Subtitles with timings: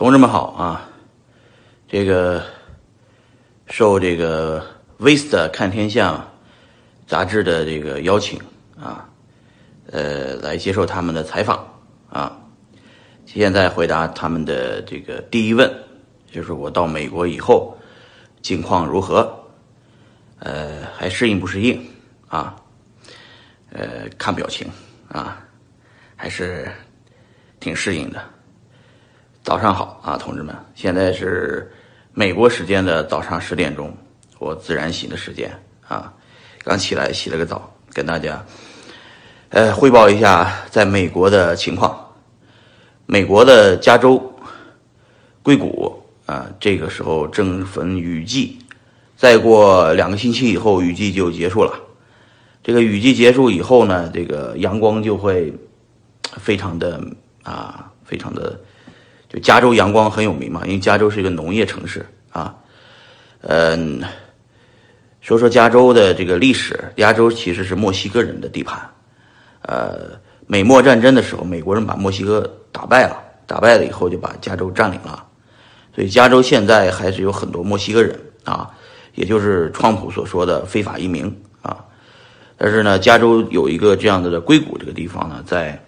[0.00, 0.88] 同志们好啊！
[1.86, 2.42] 这个
[3.66, 4.58] 受这个
[4.98, 6.14] 《Vista 看天下》
[7.06, 8.40] 杂志的这个邀请
[8.80, 9.06] 啊，
[9.90, 12.34] 呃，来接受他们的采访啊。
[13.26, 15.70] 现在回答他们的这个第一问，
[16.32, 17.76] 就是我到美国以后
[18.40, 19.38] 境况如何？
[20.38, 21.78] 呃，还适应不适应
[22.26, 22.56] 啊？
[23.70, 24.66] 呃，看表情
[25.10, 25.46] 啊，
[26.16, 26.72] 还是
[27.60, 28.24] 挺适应的。
[29.42, 30.54] 早上好啊，同志们！
[30.74, 31.72] 现在是
[32.12, 33.96] 美国时间的早上十点钟，
[34.38, 35.50] 我自然醒的时间
[35.88, 36.12] 啊，
[36.62, 38.44] 刚起来洗了个澡，跟大家
[39.48, 42.06] 呃汇报一下在美国的情况。
[43.06, 44.22] 美国的加州
[45.42, 48.58] 硅谷啊，这个时候正逢雨季，
[49.16, 51.72] 再过两个星期以后，雨季就结束了。
[52.62, 55.50] 这个雨季结束以后呢，这个阳光就会
[56.36, 57.02] 非常的
[57.42, 58.60] 啊，非常的，
[59.32, 62.54] 就加州阳光很有名嘛，因为加州是一个农业城市啊。
[63.42, 64.02] 嗯，
[65.20, 68.78] 说说加州的这个历史，加州其实是墨西哥人的地盘，
[69.62, 70.18] 呃。
[70.46, 72.40] 美墨战争的时候，美国人把墨西哥
[72.72, 75.24] 打败了，打败了以后就把加州占领了，
[75.94, 78.68] 所以加州现在还是有很多墨西哥人啊，
[79.14, 81.24] 也就是川普所说的非法移民
[81.62, 81.76] 啊。
[82.56, 85.80] 但是呢，加州有一个这样子的硅谷这个地方呢，在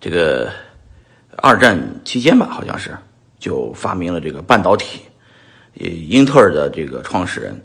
[0.00, 0.50] 这个
[1.42, 2.96] 二战期间吧，好像是
[3.38, 5.02] 就发明了这个半导体，
[5.78, 7.60] 呃英特尔的这个创始人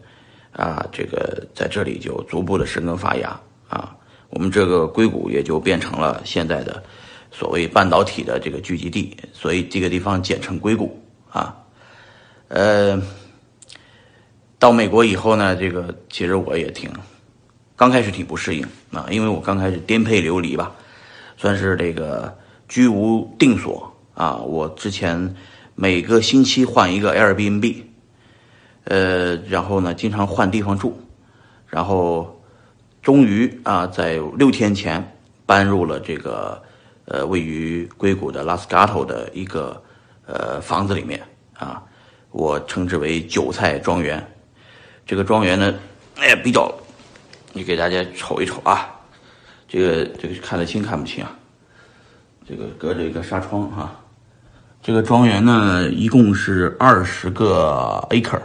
[0.51, 3.95] 啊，这个在这里就逐步的生根发芽啊。
[4.29, 6.81] 我们这个硅谷也就变成了现在的
[7.31, 11.57] 所谓半导体的这个聚集地，所以这个地方简称硅谷啊。
[12.47, 13.01] 呃，
[14.59, 16.91] 到美国以后呢，这个其实我也挺
[17.75, 20.71] 刚开始挺不适应啊，因为我刚开始颠沛流离吧，
[21.37, 22.37] 算是这个
[22.71, 24.37] 居无定所啊。
[24.37, 25.35] 我之前
[25.75, 27.83] 每个星期换一个 Airbnb，
[28.85, 30.97] 呃，然后呢经常换地方住，
[31.67, 32.37] 然后。
[33.03, 36.61] 终于啊，在六天前搬入了这个
[37.05, 39.81] 呃位于硅谷的拉斯加托的一个
[40.27, 41.19] 呃房子里面
[41.57, 41.83] 啊，
[42.29, 44.23] 我称之为韭菜庄园。
[45.03, 45.73] 这个庄园呢，
[46.17, 46.71] 哎比较，
[47.53, 48.87] 你给大家瞅一瞅啊，
[49.67, 51.35] 这个这个看得清看不清啊？
[52.51, 53.97] 这个隔着一个纱窗哈。
[54.83, 58.41] 这个庄园呢，一共是二十个 acre，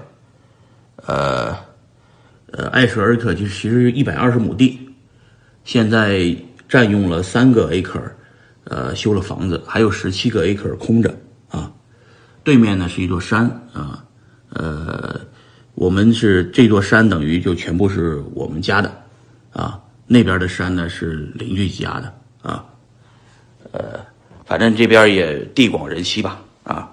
[1.07, 1.67] 呃。
[2.53, 4.79] 呃，艾舍尔克就其实一百二十亩地，
[5.65, 6.35] 现在
[6.69, 8.01] 占用了三个 acre，
[8.65, 11.13] 呃，修了房子，还有十七个 acre 空着
[11.51, 11.71] 啊。
[12.45, 14.03] 对面呢是一座山啊，
[14.51, 15.21] 呃，
[15.75, 18.91] 我们是这座山等于就全部是我们家的
[19.53, 22.15] 啊，那边的山呢是邻居家的，
[23.77, 24.01] 呃，
[24.47, 26.91] 反正这边也地广人稀吧啊。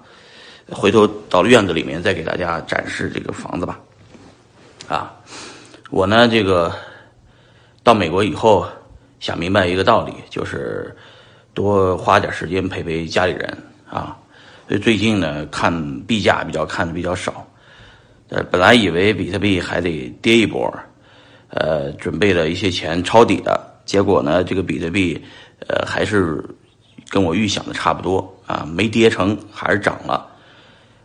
[0.70, 3.80] 回头到了院子里面再给大家展示这个房子吧。
[4.86, 5.14] 啊，
[5.90, 6.74] 我呢，这个
[7.82, 8.66] 到美国以后
[9.18, 10.94] 想明白一个道理，就是
[11.54, 13.56] 多花点时间陪陪家里人
[13.88, 14.16] 啊。
[14.68, 17.46] 所以最近呢，看币价比较看的比较少。
[18.30, 20.74] 呃，本来以为比特币还得跌一波，
[21.50, 25.22] 呃，准备了一些钱抄底的，结果呢，这个比特币
[25.66, 26.42] 呃还是
[27.14, 30.26] 跟我预想的差不多啊，没跌成，还是涨了。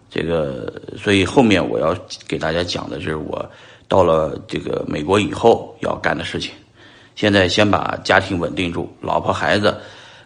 [0.09, 1.96] 这个，所以后面我要
[2.28, 3.47] 给大家讲的就是我
[3.88, 6.52] 到了这个美国以后要干的事情。
[7.16, 9.80] 现在先把家庭稳定住，老婆孩子，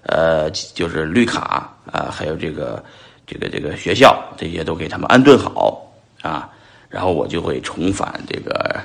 [0.03, 2.81] 呃，就是绿卡啊，还有这个
[3.27, 5.85] 这个这个学校这些都给他们安顿好
[6.22, 6.49] 啊，
[6.88, 8.79] 然后我就会重返这个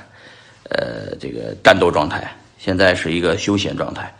[0.69, 2.29] 呃这个战斗状态。
[2.57, 4.13] 现在是一个休闲状态，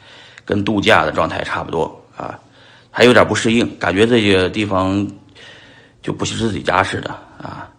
[0.46, 1.84] 跟度假的状态差不多
[2.16, 2.40] 啊，
[2.92, 5.08] 还有点不适应，感觉这些地方。
[6.02, 7.70] 就不是自己家似的啊，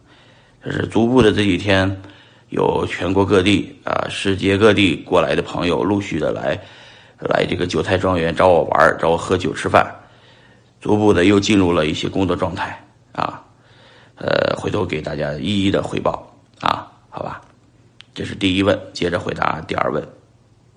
[0.62, 2.02] 就是逐步的这几天，
[2.50, 6.50] 有全国各地啊、世界各地过来的朋友陆续的来，
[7.18, 9.90] 来这个韭菜庄园找我玩找我喝酒吃饭，
[10.82, 12.78] 逐步的又进入了一些工作状态
[13.12, 13.42] 啊，
[14.16, 16.30] 呃，回头给大家一一的汇报
[16.60, 17.40] 啊，好吧，
[18.14, 20.19] 这是第一问，接着回答第二问。